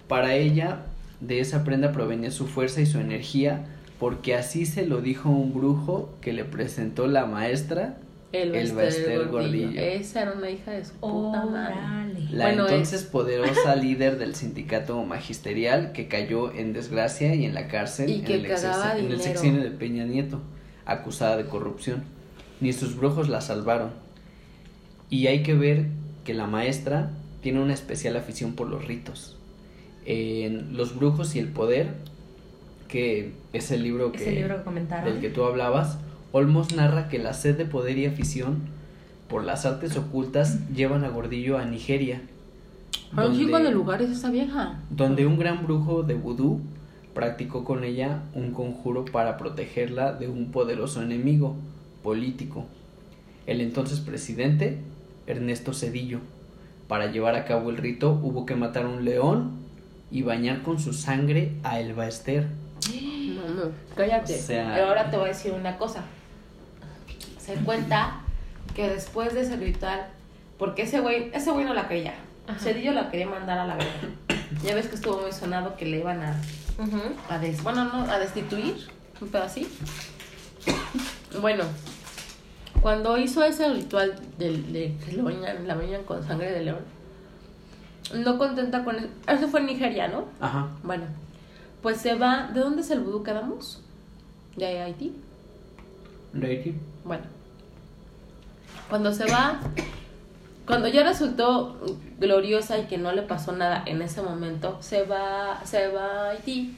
[0.08, 0.86] para ella
[1.20, 3.66] de esa prenda provenía su fuerza y su energía,
[4.00, 7.98] porque así se lo dijo un brujo que le presentó la maestra,
[8.32, 9.66] El El Baester Gordillo.
[9.66, 9.80] Gordillo.
[9.80, 12.14] Esa era una hija de su puta madre.
[12.30, 17.68] La Bueno, entonces poderosa líder del sindicato magisterial que cayó en desgracia y en la
[17.68, 20.40] cárcel Y que en, el cagaba en el sexenio de Peña Nieto,
[20.86, 22.04] acusada de corrupción.
[22.60, 23.90] Ni sus brujos la salvaron.
[25.10, 25.88] Y hay que ver
[26.24, 27.10] que la maestra
[27.42, 29.36] tiene una especial afición por los ritos.
[30.06, 31.88] En Los brujos y el poder,
[32.88, 35.12] que es el libro que, Ese libro que comentaron.
[35.12, 35.98] del que tú hablabas,
[36.32, 38.60] Olmos narra que la sed de poder y afición
[39.28, 42.22] por las artes ocultas llevan a Gordillo a Nigeria.
[43.14, 44.78] Para un chingo de lugares esa vieja.
[44.90, 46.60] donde un gran brujo de vudú
[47.14, 51.54] practicó con ella un conjuro para protegerla de un poderoso enemigo
[52.02, 52.64] político,
[53.46, 54.78] el entonces presidente
[55.26, 56.20] Ernesto Cedillo.
[56.88, 59.52] Para llevar a cabo el rito hubo que matar a un león
[60.10, 62.48] y bañar con su sangre a El Baester.
[63.32, 64.34] No, no, cállate.
[64.34, 66.04] O sea- Pero ahora te voy a decir una cosa.
[67.58, 68.20] Se cuenta
[68.74, 70.06] que después de ese ritual,
[70.58, 72.14] porque ese güey, ese güey no la creía.
[72.46, 72.58] Ajá.
[72.58, 73.92] Cedillo la quería mandar a la verga.
[74.64, 76.36] Ya ves que estuvo muy sonado que le iban a,
[77.28, 78.74] a des, bueno, no, a destituir,
[79.20, 79.68] un pedo así.
[81.40, 81.64] Bueno,
[82.80, 86.80] cuando hizo ese ritual del- de, que lo bañan, la bañan con sangre de león,
[88.14, 89.08] no contenta con eso.
[89.26, 90.24] Eso fue en Nigeria, ¿no?
[90.40, 90.68] Ajá.
[90.82, 91.04] Bueno,
[91.80, 92.50] pues se va.
[92.52, 93.82] ¿De dónde es el vudú que damos?
[94.56, 95.14] ¿De Haití?
[96.34, 96.74] Reiki.
[97.04, 97.24] Bueno,
[98.88, 99.60] cuando se va,
[100.66, 101.76] cuando ya resultó
[102.18, 106.30] gloriosa y que no le pasó nada en ese momento, se va, se va a
[106.30, 106.76] Haití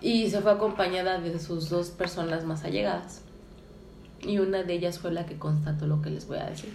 [0.00, 3.22] y se fue acompañada de sus dos personas más allegadas.
[4.20, 6.72] Y una de ellas fue la que constató lo que les voy a decir.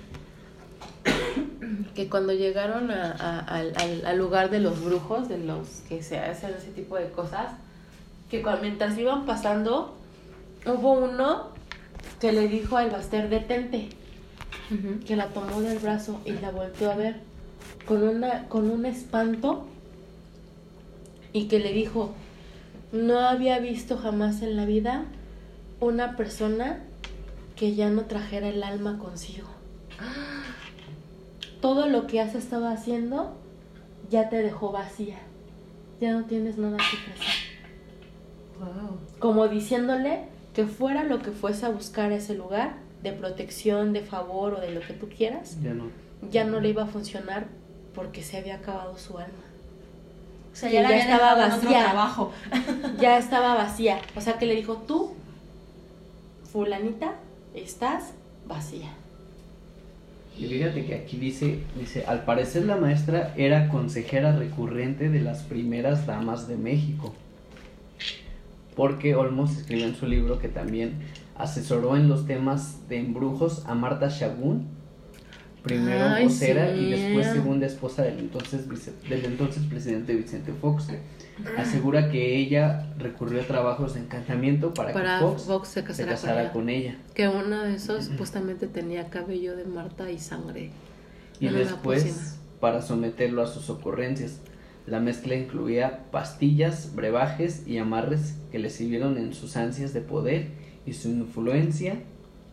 [1.95, 3.74] Que cuando llegaron a- a- al,
[4.06, 7.52] al- lugar de los brujos, de los que se hacen ese tipo de cosas,
[8.30, 9.95] que cuando, mientras iban pasando,
[10.65, 11.48] hubo uno
[12.20, 13.90] que le dijo al Baster detente,
[15.06, 17.22] que la tomó del brazo y la volteó a ver
[17.86, 19.66] con una con un espanto
[21.34, 22.14] y que le dijo
[22.92, 25.06] no había visto jamás en la vida
[25.80, 26.84] una persona
[27.56, 29.48] que ya no trajera el alma consigo.
[31.62, 33.36] Todo lo que has estado haciendo
[34.10, 35.18] ya te dejó vacía.
[36.00, 37.50] Ya no tienes nada que ofrecer
[38.60, 38.98] Wow.
[39.20, 40.26] como diciéndole
[40.60, 44.60] que fuera lo que fuese a buscar a ese lugar de protección, de favor o
[44.60, 45.86] de lo que tú quieras, Ya no.
[46.30, 47.45] ya no le iba a funcionar
[47.95, 49.39] porque se había acabado su alma.
[50.52, 51.84] O sea, ya, la ya había estaba vacía.
[51.86, 52.34] trabajo.
[53.00, 54.00] Ya estaba vacía.
[54.17, 55.13] O sea que le dijo, tú,
[56.52, 57.13] fulanita,
[57.54, 58.12] estás
[58.45, 58.89] vacía.
[60.38, 65.43] Y fíjate que aquí dice, dice, al parecer la maestra era consejera recurrente de las
[65.43, 67.13] primeras damas de México.
[68.75, 70.99] Porque Olmos escribió en su libro que también
[71.36, 74.67] asesoró en los temas de embrujos a Marta Shagún,
[75.63, 76.89] primero Ay, vocera y sí.
[76.91, 78.67] después segunda esposa del entonces,
[79.10, 80.88] del entonces presidente Vicente Fox.
[81.58, 85.86] Asegura que ella recurrió a trabajos de encantamiento para, Para que Fox, Fox se se
[85.88, 86.91] casara, casara con, con ella.
[86.91, 86.97] ella.
[87.13, 90.71] Que uno de esos supuestamente tenía cabello de Marta y sangre.
[91.39, 94.39] y después para someterlo a sus ocurrencias.
[94.89, 100.47] La mezcla incluía pastillas, brebajes y amarres que le sirvieron en sus ansias de poder
[100.86, 101.95] y su influencia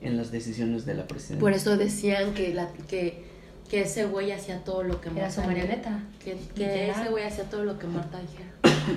[0.03, 1.41] en las decisiones de la presidencia.
[1.41, 3.23] Por eso decían que, la, que,
[3.71, 6.05] que ese güey hacía todo lo que Era su Marta marioneta.
[6.23, 8.51] Que, que ese güey hacía todo lo que Marta dijera.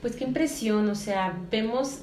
[0.00, 2.02] Pues qué impresión, o sea, vemos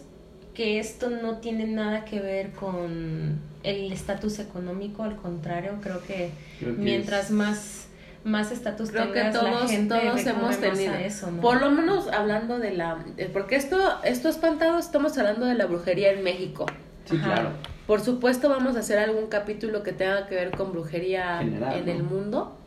[0.53, 6.29] que esto no tiene nada que ver con el estatus económico, al contrario, creo que
[6.59, 7.84] Creo que mientras es- más
[8.25, 10.91] más estatus Creo que la todos, gente todos hemos tenido.
[10.93, 11.41] a eso, ¿no?
[11.41, 12.97] Por lo menos hablando de la.
[13.31, 16.65] Porque esto, esto espantado, estamos hablando de la brujería en México.
[17.05, 17.25] Sí, Ajá.
[17.33, 17.49] claro.
[17.87, 21.85] Por supuesto, vamos a hacer algún capítulo que tenga que ver con brujería General, en
[21.85, 21.91] ¿no?
[21.91, 22.57] el mundo.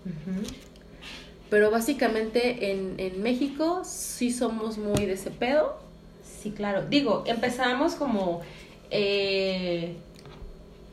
[1.51, 5.77] Pero básicamente en, en México sí somos muy de ese pedo.
[6.23, 6.85] Sí, claro.
[6.89, 8.43] Digo, empezamos como
[8.91, 9.97] eh,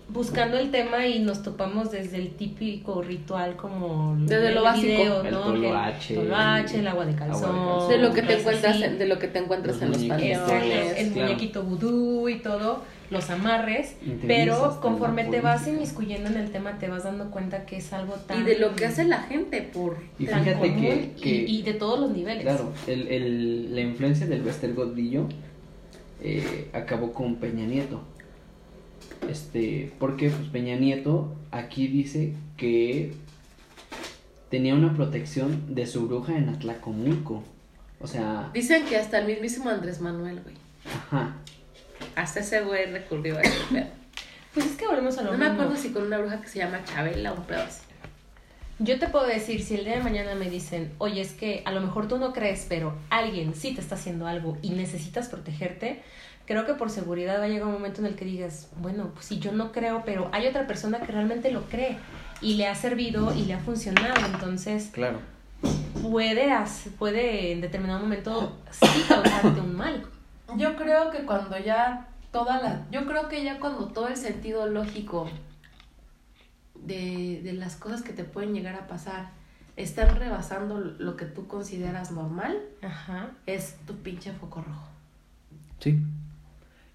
[0.07, 4.87] buscando el tema y nos topamos desde el típico ritual como Desde lo el básico.
[4.87, 5.41] video, El ¿no?
[5.41, 7.89] tolo Que H, tolo H, el agua de agua de calzón.
[7.89, 10.97] De lo que te encuentras, en, de lo que te encuentras Los en los panteones.
[10.97, 11.27] el claro.
[11.27, 13.95] muñequito vudú y todo, los amarres,
[14.27, 18.13] pero conforme te vas inmiscuyendo en el tema te vas dando cuenta que es algo
[18.13, 19.97] tan Y de lo que hace la gente por...
[20.19, 22.43] Y tan fíjate común que, y- que y, de todos los niveles.
[22.43, 25.27] claro, el, el, la influencia del Westergott Dillo
[26.21, 28.01] eh, acabó con Peña Nieto.
[29.29, 33.13] Este, porque pues Peña Nieto aquí dice que
[34.49, 37.43] tenía una protección de su bruja en Atlacomulco.
[37.99, 40.55] O sea, Dicen que hasta el mismísimo Andrés Manuel, güey.
[40.85, 41.35] ajá.
[42.15, 43.87] Hasta ese güey recurrió a ese pedo.
[44.53, 46.59] Pues es que volvemos a lo No me acuerdo si con una bruja que se
[46.59, 47.81] llama Chabela o un pedo así.
[48.79, 51.71] Yo te puedo decir, si el día de mañana me dicen, oye, es que a
[51.71, 56.01] lo mejor tú no crees, pero alguien sí te está haciendo algo y necesitas protegerte,
[56.45, 59.25] creo que por seguridad va a llegar un momento en el que digas, bueno, pues
[59.25, 61.97] si yo no creo, pero hay otra persona que realmente lo cree
[62.41, 65.19] y le ha servido y le ha funcionado, entonces Claro.
[66.01, 66.51] puede,
[66.99, 70.05] puede en determinado momento sí causarte un mal.
[70.57, 72.85] Yo creo que cuando ya toda la...
[72.91, 75.27] Yo creo que ya cuando todo el sentido lógico
[76.75, 79.29] de, de las cosas que te pueden llegar a pasar
[79.75, 83.31] están rebasando lo que tú consideras normal, Ajá.
[83.45, 84.87] es tu pinche foco rojo.
[85.79, 85.99] Sí.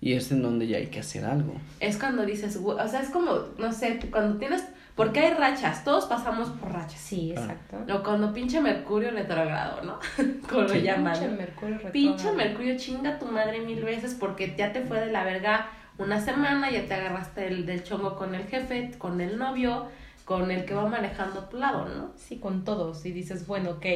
[0.01, 1.55] Y es en donde ya hay que hacer algo.
[1.79, 4.65] Es cuando dices, güey, o sea, es como, no sé, cuando tienes...
[4.97, 7.01] Porque hay rachas, todos pasamos por rachas.
[7.01, 7.41] Sí, Ah.
[7.41, 7.95] exacto.
[7.95, 9.99] O cuando pinche Mercurio retrogrado, ¿no?
[10.49, 11.13] Como lo llaman.
[11.15, 11.29] Pinche.
[11.37, 11.93] Mercurio.
[11.93, 16.21] Pinche Mercurio, chinga tu madre mil veces porque ya te fue de la verga una
[16.21, 19.87] semana, ya te agarraste el, del chongo con el jefe, con el novio,
[20.25, 22.13] con el que va manejando a tu lado, ¿no?
[22.17, 23.05] Sí, con todos.
[23.07, 23.87] Y dices, bueno, ok.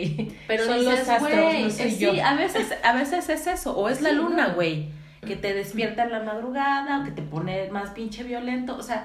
[0.46, 2.12] Pero son dices, los astros, güey, no soy eh, yo.
[2.12, 4.54] sí, a veces, a veces es eso, o es la luna, no.
[5.24, 9.04] Que te despierta en la madrugada, o que te pone más pinche violento, o sea,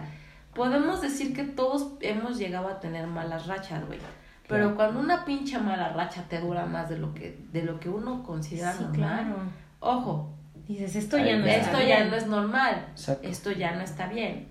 [0.54, 4.00] podemos decir que todos hemos llegado a tener malas rachas, güey.
[4.48, 4.76] Pero Claro.
[4.76, 8.24] cuando una pinche mala racha te dura más de lo que, de lo que uno
[8.24, 9.36] considera Sí, normal, claro.
[9.80, 10.34] ojo,
[10.68, 12.10] Dices, esto ya no está esto ya bien.
[12.12, 13.28] no es normal, Exacto.
[13.28, 14.48] esto ya no está bien.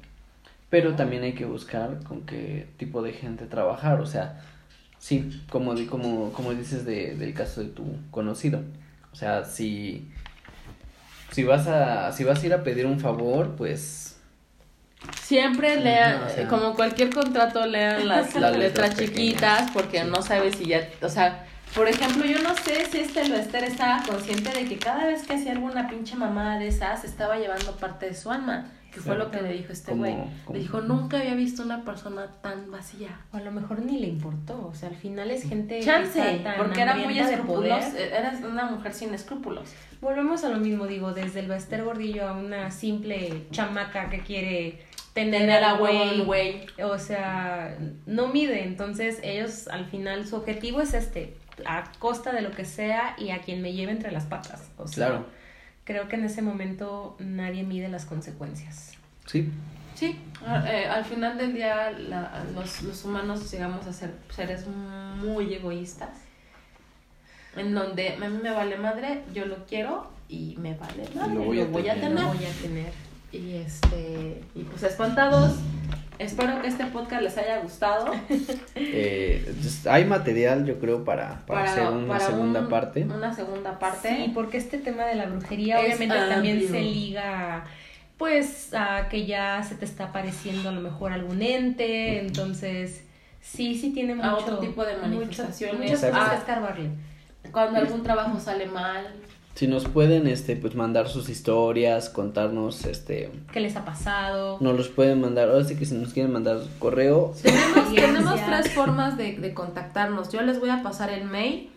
[0.68, 4.00] Pero también hay que buscar con qué tipo de gente trabajar.
[4.00, 4.40] O sea,
[4.98, 8.62] sí, como, di- como, como dices de, del caso de tu conocido.
[9.12, 10.10] O sea, si,
[11.30, 14.16] si, vas a, si vas a ir a pedir un favor, pues
[15.22, 20.00] Siempre lean, o sea- como cualquier contrato, lean las, Las las letras letras chiquitas porque
[20.02, 20.08] Sí.
[20.10, 24.02] no sabes si ya, o sea, por ejemplo, yo no sé si este Lester estaba
[24.08, 28.06] consciente de que cada vez que hacía alguna pinche mamada de esas, estaba llevando parte
[28.06, 29.24] de su alma, que fue Claro.
[29.24, 30.16] lo que le dijo este güey.
[30.52, 33.20] Le dijo, nunca había visto una persona tan vacía.
[33.32, 34.66] O a lo mejor ni le importó.
[34.66, 35.80] O sea, al final es gente.
[35.80, 38.12] Chance, porque era muy escrupulosa, poder.
[38.12, 39.68] eras una mujer sin escrúpulos.
[40.00, 44.82] Volvemos a lo mismo, digo, desde el Bester Gordillo a una simple chamaca que quiere
[45.12, 46.24] tener, a güey.
[46.24, 46.66] güey.
[46.82, 48.64] O sea, no mide.
[48.64, 53.30] Entonces, ellos al final su objetivo es este, a costa de lo que sea y
[53.30, 54.70] a quien me lleve entre las patas.
[54.78, 55.26] O sea, claro,
[55.88, 58.92] creo que en ese momento nadie mide las consecuencias.
[59.26, 59.50] sí,
[59.94, 60.16] Sí,
[60.68, 66.10] eh, al final del día la- los, los humanos llegamos a ser seres muy egoístas,
[67.56, 71.40] en donde a mí me vale madre, yo lo quiero y me vale madre, lo
[71.40, 72.12] lo voy voy, a tener.
[72.12, 72.92] Lo voy a tener.
[73.32, 75.56] Y este, y pues espantados,
[76.18, 78.12] espero que este podcast les haya gustado.
[78.74, 79.54] eh,
[79.88, 83.04] hay material yo creo para, para, hacer una para segunda un- parte.
[83.04, 84.08] Una segunda parte.
[84.16, 87.64] Sí, porque este tema de la brujería Es obviamente también se liga
[88.16, 93.04] pues a que ya se te está apareciendo a lo mejor algún ente, entonces
[93.40, 95.80] sí, sí tiene mucho A otro tipo de mucho- manifestaciones.
[95.92, 96.30] muchas cosas Ah.
[96.30, 96.90] que escarbarle.
[97.52, 99.06] Cuando algún trabajo sale mal.
[99.58, 104.58] Si nos pueden este pues mandar sus historias, contarnos este ¿Qué les ha pasado?
[104.60, 108.72] nos los pueden mandar, ahora sí que si nos quieren mandar correo, Tenemos, tenemos tres
[108.72, 110.28] formas de, de contactarnos.
[110.28, 111.70] Yo les voy a pasar el mail.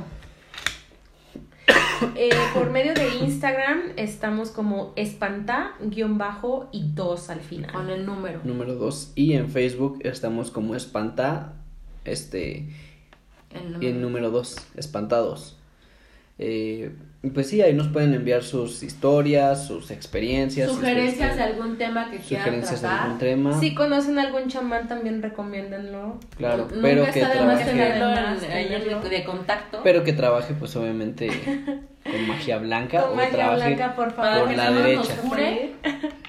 [2.16, 7.72] Eh, por medio de Instagram estamos como espanta-bajo y dos al final.
[7.72, 8.42] con el número.
[8.44, 11.54] número 2 y en Facebook estamos como espanta
[12.04, 12.70] este
[13.52, 15.58] El y en número 2, espantados.
[16.38, 16.92] Eh,
[17.24, 21.78] y pues sí, ahí nos pueden enviar sus historias, sus experiencias, Sugerencias este, de algún
[21.78, 23.20] tema que quieran sugerencias de algún tratar.
[23.20, 23.60] tema.
[23.60, 26.20] Si conocen algún chamán también recomiéndenlo.
[26.38, 29.00] Claro, Nunca pero que trabaje, tenerlo tenerlo.
[29.10, 29.82] de contacto.
[29.84, 31.28] pero que trabaje pues obviamente
[32.04, 34.48] con magia blanca Con o magia trabaje blanca, por favor.
[34.48, 35.16] por la no nos derecha.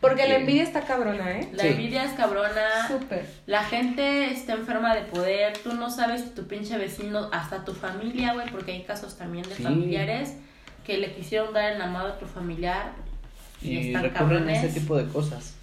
[0.00, 1.48] Porque la que- envidia está cabrona, ¿eh?
[1.52, 1.68] La Sí.
[1.68, 2.86] envidia es cabrona.
[2.88, 3.26] Súper.
[3.46, 5.56] La gente está enferma de poder.
[5.58, 9.48] Tú no sabes si tu pinche vecino, hasta tu familia, güey, porque hay casos también
[9.48, 9.62] de Sí.
[9.62, 10.36] familiares
[10.84, 12.92] que le quisieron dar el amado a tu familiar.
[13.62, 14.64] Y, Y están recurren a cabrones.
[14.64, 15.54] ese tipo de cosas.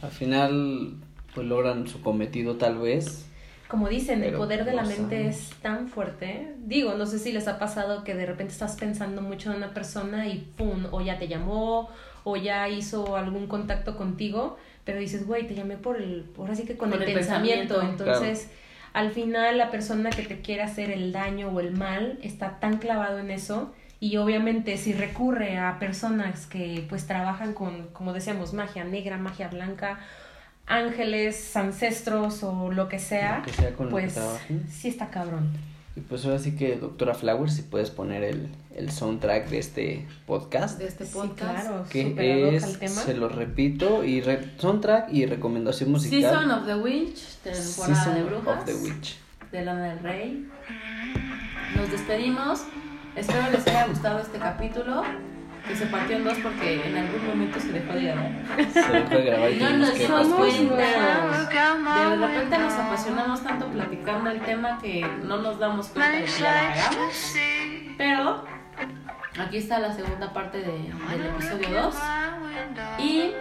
[0.00, 0.94] Al final,
[1.34, 3.26] pues logran su cometido tal vez.
[3.68, 6.54] Como dicen, el Pero poder de la mente es tan fuerte.
[6.58, 9.72] Digo, no sé si les ha pasado que de repente estás pensando mucho en una
[9.72, 11.88] persona y pum, o ya te llamó,
[12.24, 16.64] o ya hizo algún contacto contigo, pero dices, güey, te llamé por el, por así
[16.64, 17.80] que con el, el pensamiento.
[17.80, 18.04] pensamiento.
[18.04, 18.50] Entonces,
[18.92, 22.78] al final la persona que te quiere hacer el daño o el mal está tan
[22.78, 23.72] clavado en eso.
[24.00, 29.48] Y obviamente si recurre a personas que pues trabajan con, como decíamos, magia negra, magia
[29.48, 30.00] blanca,
[30.66, 34.20] ángeles, ancestros o lo que sea, Lo que sea con lo que pues
[34.68, 35.52] sí está cabrón.
[35.94, 40.06] Y pues ahora sí que, doctora Flowers, si puedes poner el, el soundtrack de este
[40.26, 40.78] podcast.
[40.78, 41.66] De este Sí, podcast.
[41.66, 42.94] claro, que es, tema.
[42.94, 46.20] se lo repito, y re- soundtrack y recomendación musical.
[46.20, 47.62] Season of the Witch, temporada
[47.94, 48.58] Season de brujas.
[48.60, 49.18] of the Witch.
[49.50, 50.48] de Lana del Rey.
[51.76, 52.62] Nos despedimos.
[53.14, 55.02] Espero les haya gustado este capítulo.
[55.72, 58.30] Que se partió en dos porque en algún momento se dejó de grabar.
[58.74, 60.76] Se dejó de grabar y No nos dimos cuenta.
[60.76, 66.30] De repente nos apasionamos tanto platicando el tema que no nos damos cuenta de que
[66.30, 67.34] ya la cagamos.
[67.96, 68.44] Pero
[69.40, 71.94] aquí está la segunda parte de- del episodio 2.
[72.98, 73.32] Y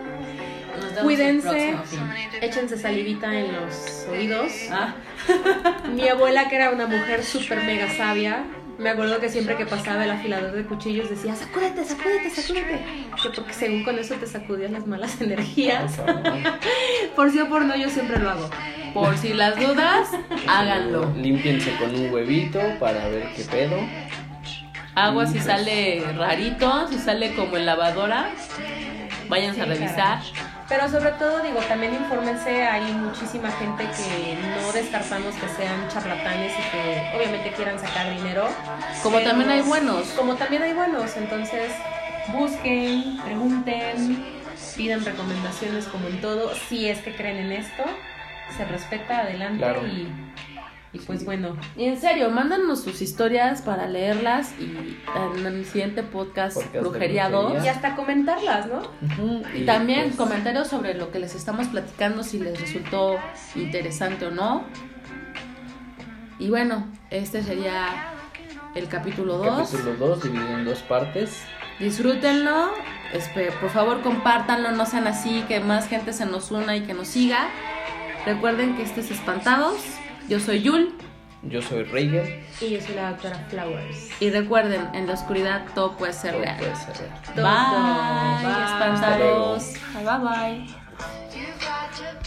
[1.03, 2.29] Cuídense, el próximo fin.
[2.41, 4.51] échense salivita en los oídos.
[4.71, 4.93] Ah,
[5.93, 8.43] Mi abuela, que era una mujer súper mega sabia,
[8.81, 12.79] me acuerdo que siempre que pasaba el afilador de cuchillos decía, sacúdete, sacúdete, sacúdete.
[13.21, 15.93] Que porque según con eso te sacudías las malas energías.
[17.15, 18.49] Por sí o por no, yo siempre lo hago.
[18.93, 20.09] por si las dudas,
[20.47, 21.13] háganlo.
[21.15, 23.77] Límpiense con un huevito para ver qué pedo.
[24.95, 28.29] Agua si sale rarito, si sale como en lavadora,
[29.29, 30.19] váyanse a revisar.
[30.71, 36.53] Pero sobre todo, digo, también infórmense, hay muchísima gente que no descartamos que sean charlatanes
[36.57, 38.47] y que obviamente quieran sacar dinero.
[39.03, 40.07] Como Pero- también hay buenos.
[40.11, 41.73] Como también hay buenos, entonces
[42.31, 44.25] busquen, pregunten,
[44.77, 47.83] pidan recomendaciones como en todo, si es que creen en esto,
[48.55, 49.85] se respeta adelante Claro.
[49.85, 50.07] y,
[50.93, 51.25] y pues Sí.
[51.25, 54.97] bueno, Y en serio, mándanos sus historias para leerlas y
[55.37, 57.43] en el siguiente podcast, Podcast de Brujería 2.
[57.45, 57.65] brujería.
[57.71, 58.81] y hasta comentarlas, ¿no?
[59.55, 63.17] Y también pues, comentarios sobre lo que les estamos platicando, si les resultó
[63.55, 64.65] interesante o no.
[66.39, 67.85] Y bueno, este sería
[68.75, 69.69] el capítulo 2.
[69.71, 71.43] Capítulo 2 dividido en dos partes.
[71.79, 72.69] Disfrútenlo.
[73.59, 74.71] Por favor, compártanlo.
[74.71, 77.47] No sean así, que más gente se nos una y que nos siga.
[78.25, 79.75] Recuerden que estés espantados.
[80.31, 80.93] Yo soy Yul.
[81.43, 82.29] Yo soy Reyes.
[82.61, 84.09] Y yo soy la doctora Flowers.
[84.21, 86.57] Y recuerden, en la oscuridad todo puede ser todo real.
[86.57, 87.11] Puede ser real.
[87.35, 88.47] Bye.
[88.47, 88.63] bye.
[88.63, 89.73] Espantados.
[89.93, 90.65] Bye bye.
[91.99, 92.21] bye.